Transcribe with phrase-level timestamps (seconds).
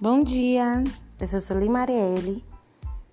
[0.00, 0.84] Bom dia,
[1.18, 2.44] eu sou Sueli Marielle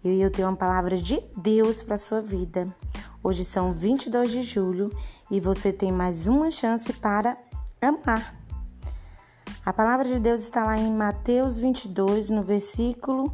[0.03, 2.71] e eu tenho uma palavra de Deus para sua vida.
[3.23, 4.95] Hoje são 22 de julho
[5.31, 7.39] e você tem mais uma chance para
[7.81, 8.35] amar.
[9.65, 13.33] A palavra de Deus está lá em Mateus 22, no versículo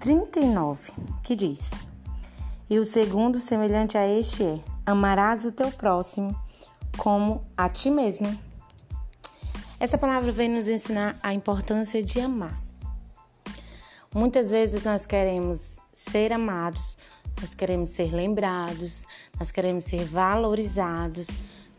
[0.00, 1.70] 39, que diz:
[2.68, 6.34] E o segundo, semelhante a este, é: Amarás o teu próximo
[6.96, 8.47] como a ti mesmo.
[9.80, 12.60] Essa palavra vem nos ensinar a importância de amar.
[14.12, 16.98] Muitas vezes nós queremos ser amados,
[17.40, 19.06] nós queremos ser lembrados,
[19.38, 21.28] nós queremos ser valorizados,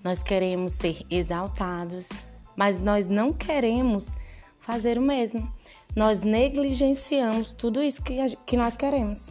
[0.01, 2.07] nós queremos ser exaltados,
[2.55, 4.07] mas nós não queremos
[4.55, 5.51] fazer o mesmo.
[5.93, 9.27] Nós negligenciamos tudo isso que, que nós queremos.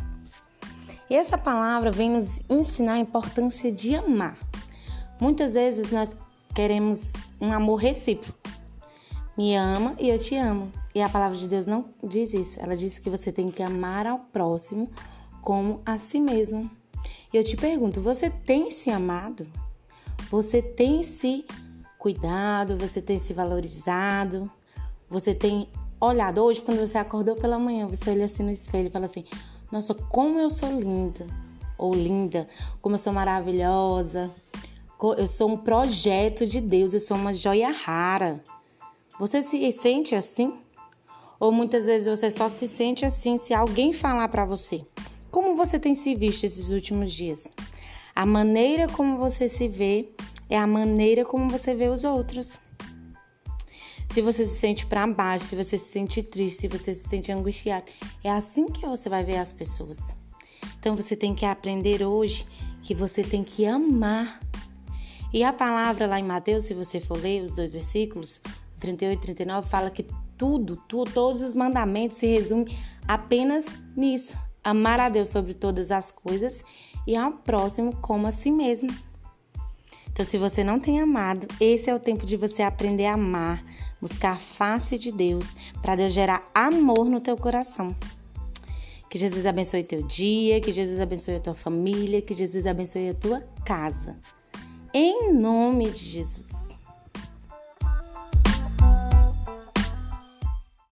[1.09, 4.37] E essa palavra vem nos ensinar a importância de amar.
[5.19, 6.15] Muitas vezes nós
[6.55, 8.38] queremos um amor recíproco
[9.39, 10.73] me ama e eu te amo.
[10.93, 12.61] E a palavra de Deus não diz isso.
[12.61, 14.91] Ela diz que você tem que amar ao próximo
[15.41, 16.69] como a si mesmo.
[17.33, 19.47] E eu te pergunto, você tem se amado?
[20.29, 21.47] Você tem se
[21.99, 22.77] cuidado?
[22.77, 24.51] Você tem se valorizado?
[25.09, 25.69] Você tem
[26.01, 29.25] olhado hoje quando você acordou pela manhã, você olha assim no espelho e fala assim:
[29.71, 31.27] "Nossa, como eu sou linda"
[31.79, 32.49] ou linda,
[32.83, 34.31] como eu sou maravilhosa.
[35.17, 38.43] Eu sou um projeto de Deus, eu sou uma joia rara.
[39.19, 40.53] Você se sente assim?
[41.41, 44.83] Ou muitas vezes você só se sente assim se alguém falar para você.
[45.31, 47.53] Como você tem se visto esses últimos dias?
[48.15, 50.09] A maneira como você se vê
[50.49, 52.59] é a maneira como você vê os outros.
[54.09, 57.31] Se você se sente para baixo, se você se sente triste, se você se sente
[57.33, 57.87] angustiado,
[58.23, 59.99] é assim que você vai ver as pessoas.
[60.79, 62.47] Então você tem que aprender hoje
[62.83, 64.41] que você tem que amar.
[65.33, 68.41] E a palavra lá em Mateus, se você for ler os dois versículos,
[68.79, 70.07] 38 e 39 fala que
[70.37, 76.11] tudo, tudo, todos os mandamentos se resumem apenas nisso: amar a Deus sobre todas as
[76.11, 76.65] coisas
[77.07, 78.89] e ao próximo como a si mesmo.
[80.11, 83.65] Então, se você não tem amado, esse é o tempo de você aprender a amar,
[84.01, 87.95] buscar a face de Deus, para Deus gerar amor no teu coração.
[89.09, 93.15] Que Jesus abençoe teu dia, que Jesus abençoe a tua família, que Jesus abençoe a
[93.15, 94.17] tua casa.
[94.93, 96.77] Em nome de Jesus.